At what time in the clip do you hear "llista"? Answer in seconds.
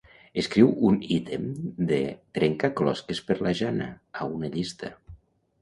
4.57-4.95